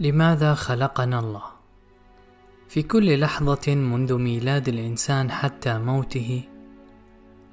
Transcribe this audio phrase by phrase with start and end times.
[0.00, 1.42] لماذا خلقنا الله؟
[2.68, 6.42] في كل لحظة منذ ميلاد الإنسان حتى موته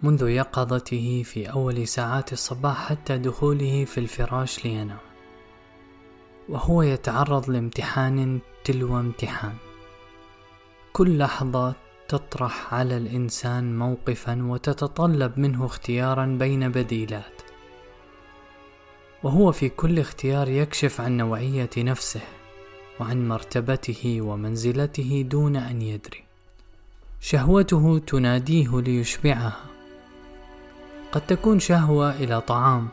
[0.03, 4.97] منذ يقظته في أول ساعات الصباح حتى دخوله في الفراش لينام
[6.49, 9.55] وهو يتعرض لامتحان تلو امتحان.
[10.93, 11.73] كل لحظة
[12.07, 17.40] تطرح على الإنسان موقفا وتتطلب منه اختيارا بين بديلات.
[19.23, 22.21] وهو في كل اختيار يكشف عن نوعية نفسه
[22.99, 26.23] وعن مرتبته ومنزلته دون أن يدري.
[27.19, 29.57] شهوته تناديه ليشبعها.
[31.11, 32.87] قد تكون شهوة إلى طعام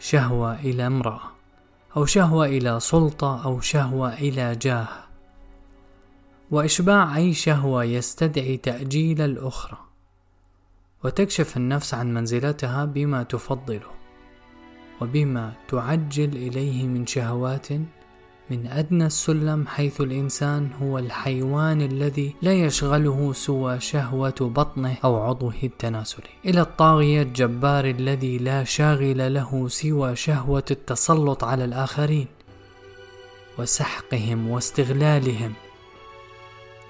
[0.00, 1.20] شهوة إلى امرأة
[1.96, 4.88] أو شهوة إلى سلطة أو شهوة إلى جاه.
[6.50, 9.78] وإشباع أي شهوة يستدعي تأجيل الأخرى.
[11.04, 14.01] وتكشف النفس عن منزلتها بما تفضله.
[15.02, 17.72] وبما تعجل إليه من شهوات
[18.50, 25.54] من أدنى السلم حيث الإنسان هو الحيوان الذي لا يشغله سوى شهوة بطنه أو عضوه
[25.62, 32.26] التناسلي، إلى الطاغية الجبار الذي لا شاغل له سوى شهوة التسلط على الآخرين
[33.58, 35.52] وسحقهم واستغلالهم.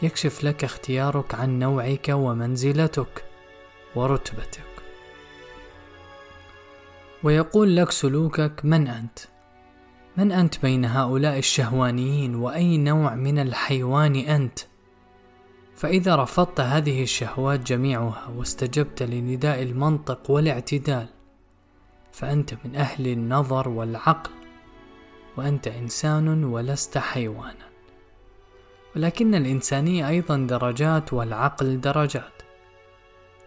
[0.02, 3.24] يكشف لك اختيارك عن نوعك ومنزلتك
[3.94, 4.71] ورتبتك.
[7.24, 9.18] ويقول لك سلوكك من أنت؟
[10.16, 14.58] من أنت بين هؤلاء الشهوانيين وأي نوع من الحيوان أنت؟
[15.76, 21.06] فإذا رفضت هذه الشهوات جميعها واستجبت لنداء المنطق والاعتدال
[22.12, 24.30] فأنت من أهل النظر والعقل
[25.36, 27.72] وأنت إنسان ولست حيوانا
[28.96, 32.41] ولكن الإنسانية أيضا درجات والعقل درجات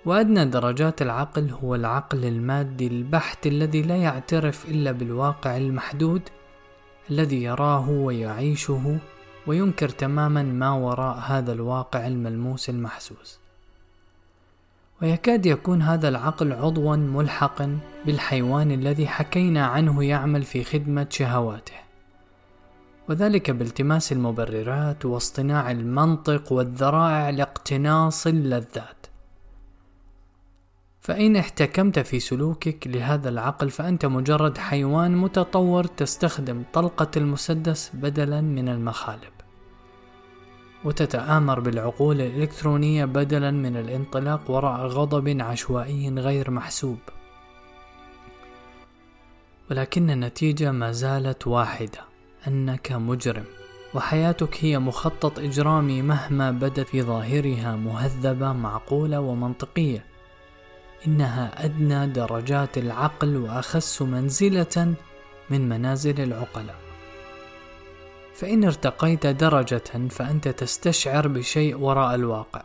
[0.05, 6.21] وأدنى درجات العقل هو العقل المادي البحت الذي لا يعترف إلا بالواقع المحدود
[7.09, 8.97] الذي يراه ويعيشه
[9.47, 13.39] وينكر تماما ما وراء هذا الواقع الملموس المحسوس.
[15.01, 21.75] ويكاد يكون هذا العقل عضوا ملحقا بالحيوان الذي حكينا عنه يعمل في خدمة شهواته.
[23.09, 29.14] وذلك بالتماس المبررات واصطناع المنطق والذرائع لاقتناص اللذات.
[31.05, 38.69] فإن احتكمت في سلوكك لهذا العقل فأنت مجرد حيوان متطور تستخدم طلقة المسدس بدلا من
[38.69, 39.33] المخالب.
[40.83, 46.99] وتتآمر بالعقول الإلكترونية بدلا من الانطلاق وراء غضب عشوائي غير محسوب.
[49.71, 51.99] ولكن النتيجة ما زالت واحدة
[52.47, 53.45] أنك مجرم
[53.93, 60.14] وحياتك هي مخطط إجرامي مهما بدت في ظاهرها مهذبة معقولة ومنطقية.
[61.07, 64.93] إنها أدنى درجات العقل وأخس منزلة
[65.49, 66.75] من منازل العقلاء.
[68.35, 72.63] فإن ارتقيت درجة فأنت تستشعر بشيء وراء الواقع.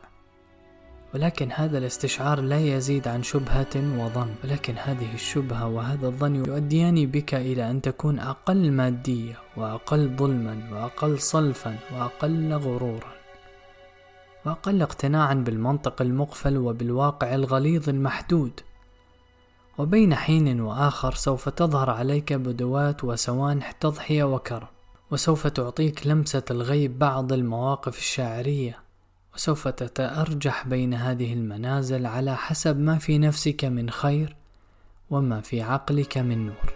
[1.15, 4.35] ولكن هذا الاستشعار لا يزيد عن شبهة وظن.
[4.45, 11.19] ولكن هذه الشبهة وهذا الظن يؤديان بك إلى أن تكون أقل مادية وأقل ظلما وأقل
[11.19, 13.20] صلفا وأقل غرورا.
[14.47, 18.61] وأقل اقتناعا بالمنطق المقفل وبالواقع الغليظ المحدود.
[19.79, 24.67] وبين حين وآخر سوف تظهر عليك بدوات وسوانح تضحية وكرم
[25.11, 28.79] وسوف تعطيك لمسة الغيب بعض المواقف الشاعرية
[29.35, 34.37] وسوف تتأرجح بين هذه المنازل على حسب ما في نفسك من خير
[35.11, 36.73] وما في عقلك من نور.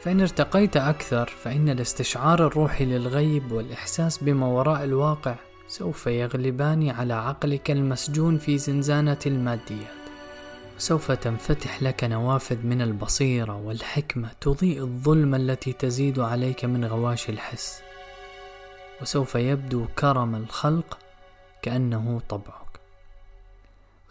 [0.00, 5.34] فإن ارتقيت أكثر فإن الاستشعار الروحي للغيب والإحساس بما وراء الواقع
[5.68, 9.96] سوف يغلبان على عقلك المسجون في زنزانة الماديات.
[10.76, 17.82] وسوف تنفتح لك نوافذ من البصيرة والحكمة تضيء الظلم التي تزيد عليك من غواش الحس.
[19.02, 20.98] وسوف يبدو كرم الخلق
[21.62, 22.80] كأنه طبعك.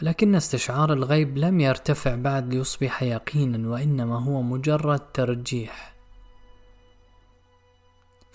[0.01, 5.94] ولكن استشعار الغيب لم يرتفع بعد ليصبح يقينا وإنما هو مجرد ترجيح.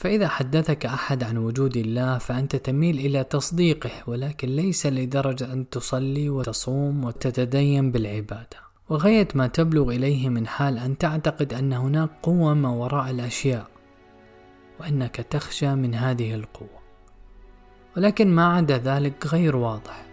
[0.01, 6.31] فإذا حدثك أحد عن وجود الله فأنت تميل إلى تصديقه ولكن ليس لدرجة أن تصلي
[6.31, 8.57] وتصوم وتتدين بالعبادة.
[8.89, 13.67] وغاية ما تبلغ إليه من حال أن تعتقد أن هناك قوة ما وراء الأشياء
[14.81, 16.81] وأنك تخشى من هذه القوة.
[17.97, 20.07] ولكن ما عدا ذلك غير واضح.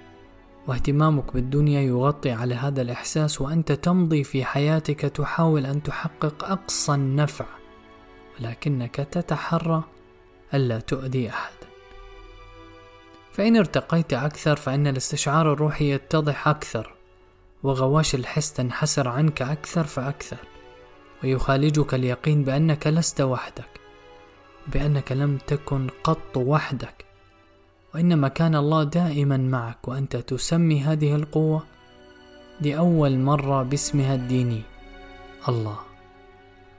[0.68, 7.57] واهتمامك بالدنيا يغطي على هذا الإحساس وأنت تمضي في حياتك تحاول أن تحقق أقصى النفع.
[8.40, 9.84] ولكنك تتحرى
[10.54, 11.54] ألا تؤذي أحد.
[13.38, 16.94] فإن ارتقيت أكثر فإن الاستشعار الروحي يتضح أكثر
[17.64, 20.38] وغواش الحس تنحسر عنك أكثر فأكثر
[21.24, 23.70] ويخالجك اليقين بأنك لست وحدك
[24.68, 27.06] وبأنك لم تكن قط وحدك
[27.96, 31.64] وإنما كان الله دائما معك وأنت تسمي هذه القوة
[32.62, 34.62] لأول مرة باسمها الديني
[35.48, 35.87] الله.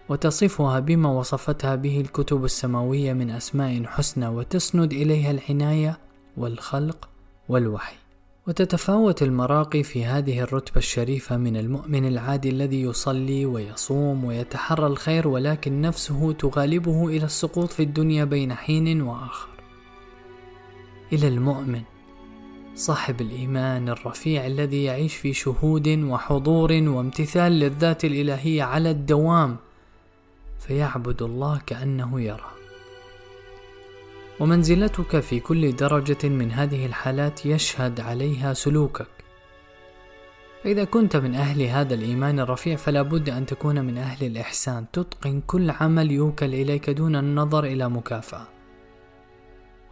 [0.08, 5.98] وتصفها بما وصفتها به الكتب السماوية من أسماء حسنى وتسند إليها العناية
[6.36, 7.08] والخلق
[7.48, 7.96] والوحي.
[8.46, 15.80] وتتفاوت المراقي في هذه الرتبة الشريفة من المؤمن العادي الذي يصلي ويصوم ويتحرى الخير ولكن
[15.80, 19.48] نفسه تغالبه إلى السقوط في الدنيا بين حين وآخر.
[21.12, 21.82] إلى المؤمن
[22.74, 29.56] صاحب الإيمان الرفيع الذي يعيش في شهود وحضور وامتثال للذات الإلهية على الدوام
[30.58, 32.50] فيعبد الله كأنه يرى.
[34.40, 39.06] ومنزلتك في كل درجة من هذه الحالات يشهد عليها سلوكك.
[40.64, 44.86] فإذا كنت من أهل هذا الإيمان الرفيع فلا بد أن تكون من أهل الإحسان.
[44.92, 48.48] تتقن كل عمل يوكل إليك دون النظر إلى مكافأة.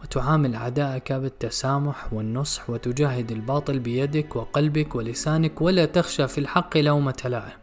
[0.01, 7.59] وتعامل أعداءك بالتسامح والنصح وتجاهد الباطل بيدك وقلبك ولسانك ولا تخشى في الحق لومة لائم.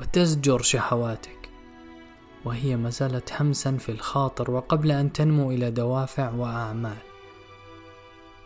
[0.00, 1.39] وتزجر شهواتك.
[2.44, 6.96] وهي ما زالت همسا في الخاطر وقبل أن تنمو إلى دوافع وأعمال.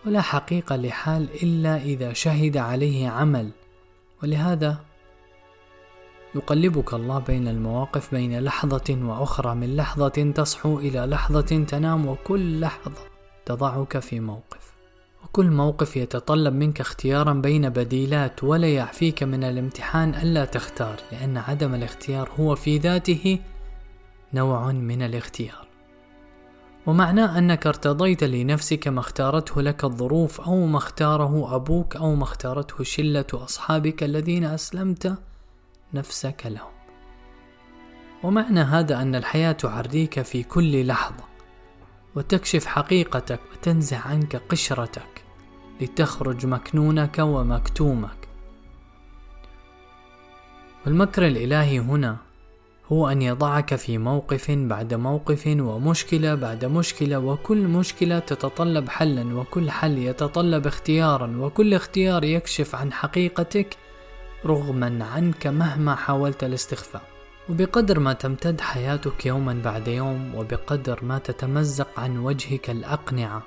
[0.06, 3.50] ولا حقيقة لحال إلا إذا شهد عليه عمل.
[4.22, 4.78] ولهذا
[6.34, 13.00] يقلبك الله بين المواقف بين لحظة وأخرى من لحظة تصحو إلى لحظة تنام وكل لحظة
[13.46, 14.74] تضعك في موقف.
[15.24, 21.74] وكل موقف يتطلب منك اختيارا بين بديلات ولا يعفيك من الامتحان ألا تختار لأن عدم
[21.74, 23.38] الاختيار هو في ذاته
[24.34, 25.66] نوع من الاختيار.
[26.86, 32.84] ومعناه أنك ارتضيت لنفسك ما اختارته لك الظروف أو ما اختاره أبوك أو ما اختارته
[32.84, 35.18] شلة أصحابك الذين أسلمت
[35.94, 36.72] نفسك لهم.
[38.22, 41.24] ومعنى هذا أن الحياة تعريك في كل لحظة
[42.14, 45.24] وتكشف حقيقتك وتنزع عنك قشرتك
[45.80, 48.28] لتخرج مكنونك ومكتومك.
[50.86, 52.16] والمكر الإلهي هنا
[52.94, 59.70] هو أن يضعك في موقف بعد موقف ومشكلة بعد مشكلة وكل مشكلة تتطلب حلا وكل
[59.70, 63.76] حل يتطلب اختيارا وكل اختيار يكشف عن حقيقتك
[64.46, 67.02] رغما عنك مهما حاولت الاستخفاء
[67.48, 73.42] وبقدر ما تمتد حياتك يوما بعد يوم وبقدر ما تتمزق عن وجهك الأقنعة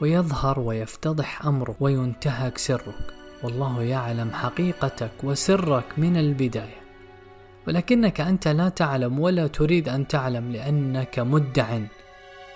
[0.00, 3.14] ويظهر ويفتضح أمرك وينتهك سرك.
[3.42, 6.79] والله يعلم حقيقتك وسرك من البداية.
[7.66, 11.78] ولكنك أنت لا تعلم ولا تريد أن تعلم لأنك مدع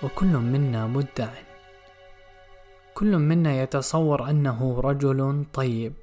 [0.03, 1.29] وكل منا مدع
[2.95, 5.95] كل منا يتصور أنه رجل طيب.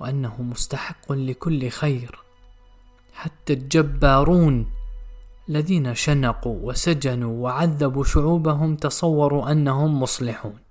[0.00, 2.18] وأنه مستحق لكل خير.
[3.14, 4.70] حتى الجبارون
[5.48, 10.67] الذين شنقوا وسجنوا وعذبوا شعوبهم تصوروا أنهم مصلحون.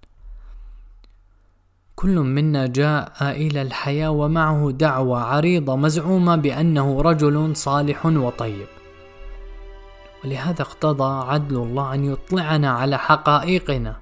[2.00, 8.68] كل منا جاء إلى الحياة ومعه دعوة عريضة مزعومة بأنه رجل صالح وطيب.
[10.24, 13.96] ولهذا اقتضى عدل الله أن يطلعنا على حقائقنا.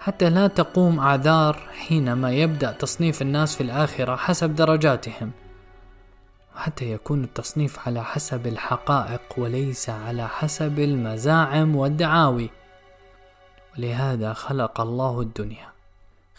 [0.00, 5.30] حتى لا تقوم أعذار حينما يبدأ تصنيف الناس في الآخرة حسب درجاتهم.
[6.56, 12.50] وحتى يكون التصنيف على حسب الحقائق وليس على حسب المزاعم والدعاوي.
[13.78, 15.77] ولهذا خلق الله الدنيا.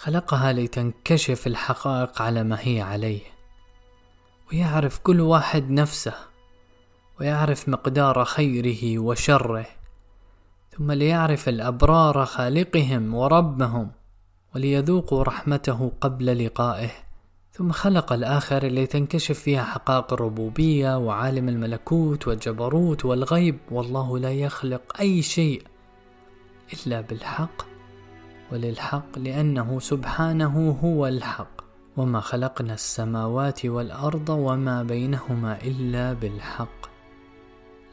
[0.01, 3.21] خلقها لتنكشف الحقائق على ما هي عليه
[4.51, 6.13] ويعرف كل واحد نفسه
[7.19, 9.65] ويعرف مقدار خيره وشره
[10.77, 13.91] ثم ليعرف الأبرار خالقهم وربهم
[14.55, 16.91] وليذوقوا رحمته قبل لقائه
[17.51, 25.21] ثم خلق الآخر لتنكشف فيها حقائق الربوبية وعالم الملكوت والجبروت والغيب والله لا يخلق أي
[25.21, 25.63] شيء
[26.73, 27.78] إلا بالحق.
[28.51, 31.61] وللحق لأنه سبحانه هو الحق.
[31.97, 36.89] وما خلقنا السماوات والأرض وما بينهما إلا بالحق.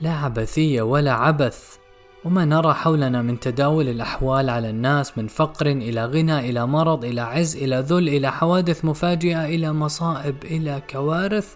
[0.00, 1.76] لا عبثية ولا عبث.
[2.24, 7.20] وما نرى حولنا من تداول الأحوال على الناس من فقر إلى غنى إلى مرض إلى
[7.20, 11.54] عز إلى ذل إلى حوادث مفاجئة إلى مصائب إلى كوارث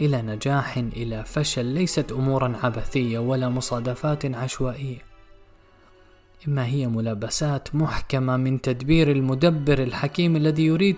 [0.00, 1.64] إلى نجاح إلى فشل.
[1.64, 5.09] ليست أمورا عبثية ولا مصادفات عشوائية.
[6.48, 10.96] إما هي ملابسات محكمة من تدبير المدبر الحكيم الذي يريد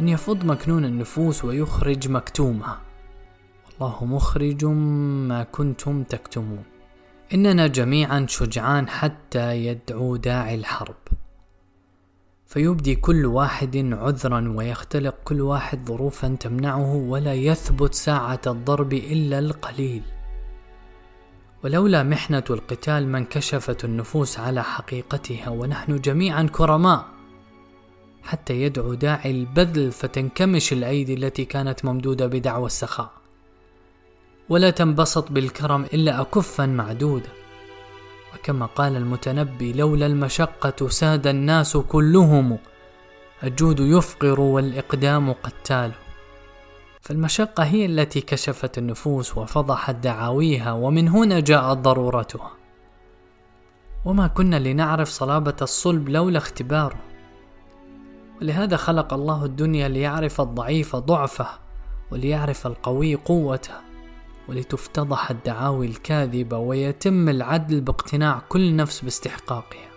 [0.00, 2.80] أن يفض مكنون النفوس ويخرج مكتومها
[3.80, 6.64] والله مخرج ما كنتم تكتمون.
[7.34, 10.96] إننا جميعا شجعان حتى يدعو داعي الحرب.
[12.46, 20.02] فيبدي كل واحد عذرا ويختلق كل واحد ظروفا تمنعه ولا يثبت ساعة الضرب إلا القليل.
[21.64, 27.06] ولولا محنة القتال ما انكشفت النفوس على حقيقتها ونحن جميعا كرماء.
[28.22, 33.10] حتى يدعو داعي البذل فتنكمش الأيدي التي كانت ممدودة بدعوى السخاء.
[34.48, 37.28] ولا تنبسط بالكرم إلا أكفا معدودة.
[38.34, 42.58] وكما قال المتنبي لولا المشقة ساد الناس كلهم
[43.42, 45.92] الجود يفقر والإقدام قتال.
[47.00, 52.50] فالمشقة هي التي كشفت النفوس وفضحت دعاويها ومن هنا جاءت ضرورتها.
[54.04, 57.00] وما كنا لنعرف صلابة الصلب لولا اختباره.
[58.40, 61.48] ولهذا خلق الله الدنيا ليعرف الضعيف ضعفه
[62.10, 63.74] وليعرف القوي قوته
[64.48, 69.90] ولتفتضح الدعاوي الكاذبة ويتم العدل باقتناع كل نفس باستحقاقها.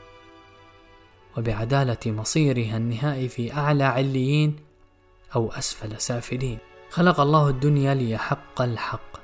[1.38, 4.56] وبعدالة مصيرها النهائي في أعلى عليين
[5.36, 6.58] أو أسفل سافلين.
[6.94, 9.20] خلق الله الدنيا ليحق الحق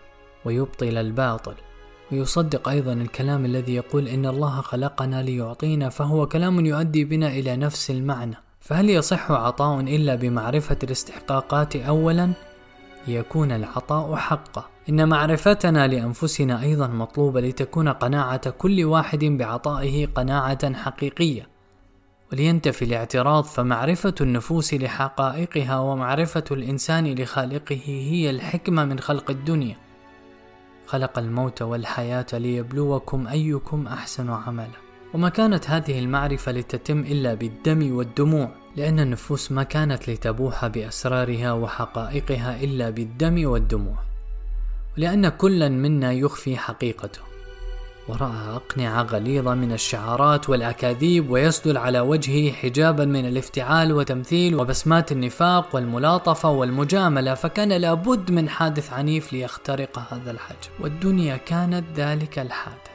[0.45, 1.53] ويبطل الباطل
[2.11, 7.91] ويصدق أيضا الكلام الذي يقول إن الله خلقنا ليعطينا فهو كلام يؤدي بنا إلى نفس
[7.91, 8.35] المعنى.
[8.61, 12.31] فهل يصح عطاء إلا بمعرفة الاستحقاقات؟ أولا
[13.07, 14.65] ليكون العطاء حقا.
[14.89, 21.58] إن معرفتنا لأنفسنا أيضا مطلوبة لتكون قناعة كل واحد بعطائه قناعة حقيقية.
[22.31, 29.75] ولينتفي الاعتراض فمعرفة النفوس لحقائقها ومعرفة الإنسان لخالقه هي الحكمة من خلق الدنيا.
[30.88, 34.67] خلق الموت والحياة ليبلوكم أيكم أحسن عملا.
[35.13, 42.63] وما كانت هذه المعرفة لتتم إلا بالدم والدموع لأن النفوس ما كانت لتبوح بأسرارها وحقائقها
[42.63, 43.98] إلا بالدم والدموع.
[44.98, 47.28] ولأن كلا منا يخفي حقيقته.
[48.09, 55.75] ورأى أقنعة غليظة من الشعارات والأكاذيب ويسدل على وجهه حجابا من الافتعال وتمثيل وبسمات النفاق
[55.75, 60.69] والملاطفة والمجاملة فكان لابد من حادث عنيف ليخترق هذا الحجم.
[60.79, 62.89] والدنيا كانت ذلك الحادث.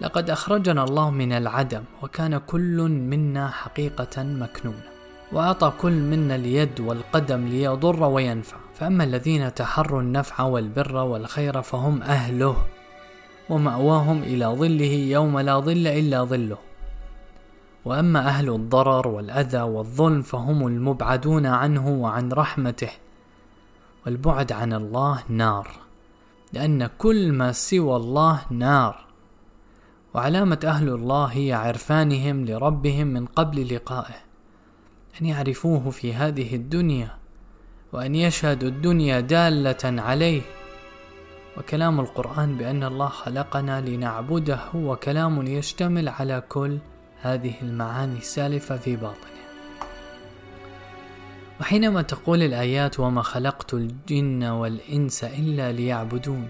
[0.00, 4.92] لقد أخرجنا الله من العدم وكان كل منا حقيقة مكنونة.
[5.32, 8.56] وأعطى كل منا اليد والقدم ليضر وينفع.
[8.74, 12.56] فأما الذين تحروا النفع والبر والخير فهم أهله.
[13.50, 16.58] ومأواهم إلى ظله يوم لا ظل إلا ظله.
[17.84, 22.90] وأما أهل الضرر والأذى والظلم فهم المبعدون عنه وعن رحمته
[24.06, 25.70] والبعد عن الله نار
[26.52, 29.04] لأن كل ما سوى الله نار.
[30.14, 34.14] وعلامة أهل الله هي عرفانهم لربهم من قبل لقائه
[35.20, 37.10] أن يعرفوه في هذه الدنيا
[37.92, 40.42] وأن يشهدوا الدنيا دالة عليه.
[41.56, 46.78] وكلام القرآن بأن الله خلقنا لنعبده هو كلام يشتمل على كل
[47.20, 49.42] هذه المعاني السالفة في باطنه.
[51.60, 56.48] وحينما تقول الآيات وما خلقت الجن والإنس إلا ليعبدون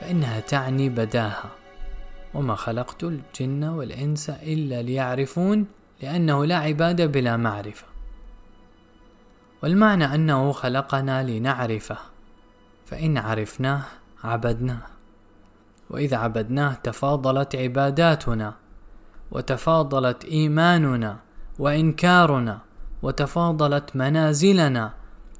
[0.00, 1.50] فإنها تعني بداهة.
[2.34, 5.66] وما خلقت الجن والإنس إلا ليعرفون
[6.02, 7.86] لأنه لا عبادة بلا معرفة.
[9.62, 12.13] والمعنى أنه خلقنا لنعرفه.
[12.86, 13.82] فإن عرفناه
[14.24, 14.82] عبدناه
[15.90, 18.54] وإذا عبدناه تفاضلت عباداتنا
[19.30, 21.18] وتفاضلت إيماننا
[21.58, 22.58] وإنكارنا
[23.02, 24.94] وتفاضلت منازلنا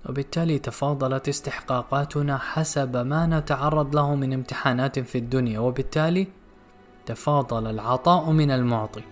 [0.08, 6.26] وبالتالي تفاضلت استحقاقاتنا حسب ما نتعرض له من امتحانات في الدنيا وبالتالي
[7.06, 9.02] تفاضل العطاء من المعطي.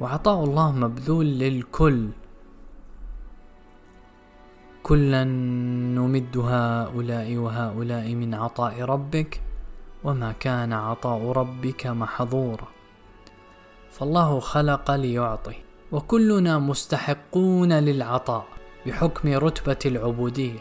[0.00, 2.08] وعطاء الله مبذول للكل.
[4.88, 9.40] كلا نمد هؤلاء وهؤلاء من عطاء ربك
[10.04, 12.68] وما كان عطاء ربك محظورا.
[13.90, 15.54] فالله خلق ليعطي
[15.92, 18.46] وكلنا مستحقون للعطاء
[18.86, 20.58] بحكم رتبة العبودية.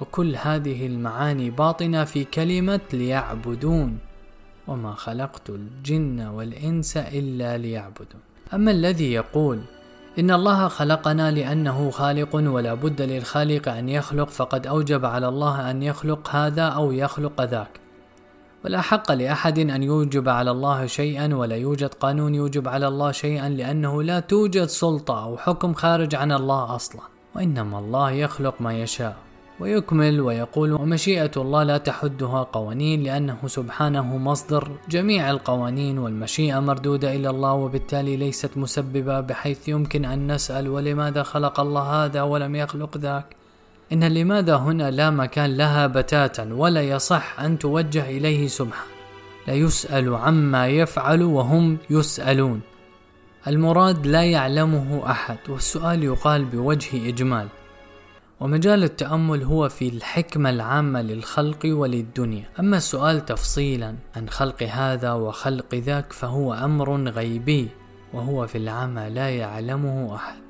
[0.00, 3.98] وكل هذه المعاني باطنة في كلمة ليعبدون
[4.68, 8.20] وما خلقت الجن والإنس إلا ليعبدون.
[8.54, 9.60] أما الذي يقول
[10.18, 15.82] إن الله خلقنا لأنه خالق ولا بد للخالق أن يخلق فقد أوجب على الله أن
[15.82, 17.80] يخلق هذا أو يخلق ذاك.
[18.64, 23.48] ولا حق لأحد أن يوجب على الله شيئا ولا يوجد قانون يوجب على الله شيئا
[23.48, 27.02] لأنه لا توجد سلطة أو حكم خارج عن الله أصلا.
[27.34, 29.16] وإنما الله يخلق ما يشاء.
[29.60, 37.30] ويكمل ويقول ومشيئة الله لا تحدها قوانين لأنه سبحانه مصدر جميع القوانين والمشيئة مردودة إلى
[37.30, 43.36] الله وبالتالي ليست مسببة بحيث يمكن أن نسأل ولماذا خلق الله هذا ولم يخلق ذاك؟
[43.92, 48.94] إن لماذا هنا لا مكان لها بتاتا ولا يصح أن توجه إليه سبحانه؟
[49.46, 52.60] لا يسأل عما يفعل وهم يسألون.
[53.46, 57.48] المراد لا يعلمه أحد والسؤال يقال بوجه إجمال.
[58.40, 62.44] ومجال التأمل هو في الحكمة العامة للخلق وللدنيا.
[62.60, 67.68] أما السؤال تفصيلا عن خلق هذا وخلق ذاك فهو أمر غيبي
[68.12, 70.42] وهو في العمى لا يعلمه أحد.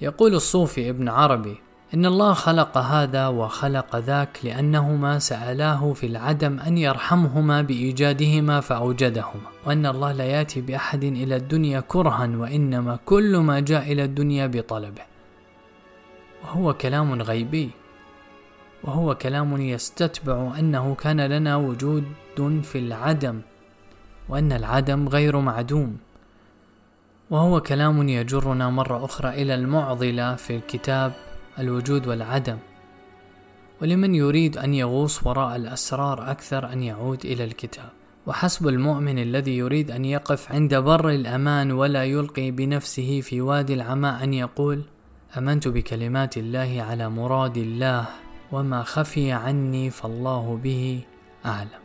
[0.00, 1.56] يقول الصوفي ابن عربي
[1.94, 9.86] إن الله خلق هذا وخلق ذاك لأنهما سألاه في العدم أن يرحمهما بإيجادهما فأوجدهما وأن
[9.86, 15.13] الله لا يأتي بأحد إلى الدنيا كرها وإنما كل ما جاء إلى الدنيا بطلبه.
[16.44, 17.70] وهو كلام غيبي
[18.84, 22.04] وهو كلام يستتبع أنه كان لنا وجود
[22.62, 23.40] في العدم
[24.28, 25.96] وأن العدم غير معدوم.
[27.30, 31.12] وهو كلام يجرنا مرة أخرى إلى المعضلة في الكتاب
[31.58, 32.58] الوجود والعدم.
[33.82, 37.88] ولمن يريد أن يغوص وراء الأسرار أكثر أن يعود إلى الكتاب.
[38.26, 44.24] وحسب المؤمن الذي يريد أن يقف عند بر الأمان ولا يلقي بنفسه في وادي العماء
[44.24, 44.82] أن يقول
[45.38, 48.06] آمنت بكلمات الله على مراد الله
[48.52, 51.02] وما خفي عني فالله به
[51.46, 51.83] أعلم.